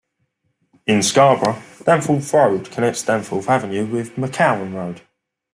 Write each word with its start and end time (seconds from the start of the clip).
In 0.87 1.03
Scarborough, 1.03 1.61
Danforth 1.83 2.33
Road 2.33 2.71
connects 2.71 3.03
Danforth 3.03 3.47
Avenue 3.47 3.85
with 3.85 4.15
McCowan 4.15 4.73
Road. 4.73 5.03